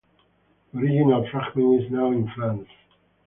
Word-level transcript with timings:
The 0.73 0.79
original 0.79 1.27
fragment 1.29 1.83
is 1.83 1.91
now 1.91 2.11
in 2.11 2.27
France. 2.35 2.67